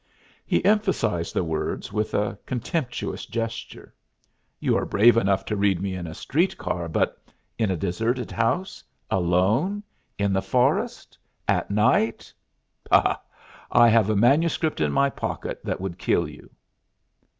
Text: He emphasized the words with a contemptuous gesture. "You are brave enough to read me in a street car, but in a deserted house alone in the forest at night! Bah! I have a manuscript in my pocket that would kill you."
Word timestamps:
He 0.47 0.65
emphasized 0.65 1.35
the 1.35 1.43
words 1.43 1.93
with 1.93 2.15
a 2.15 2.35
contemptuous 2.47 3.23
gesture. 3.27 3.93
"You 4.59 4.75
are 4.75 4.83
brave 4.83 5.15
enough 5.15 5.45
to 5.45 5.55
read 5.55 5.79
me 5.79 5.93
in 5.93 6.07
a 6.07 6.15
street 6.15 6.57
car, 6.57 6.87
but 6.89 7.21
in 7.59 7.69
a 7.69 7.77
deserted 7.77 8.31
house 8.31 8.83
alone 9.11 9.83
in 10.17 10.33
the 10.33 10.41
forest 10.41 11.19
at 11.47 11.69
night! 11.69 12.33
Bah! 12.89 13.17
I 13.71 13.89
have 13.89 14.09
a 14.09 14.15
manuscript 14.15 14.81
in 14.81 14.91
my 14.91 15.11
pocket 15.11 15.61
that 15.63 15.79
would 15.79 15.99
kill 15.99 16.27
you." 16.27 16.49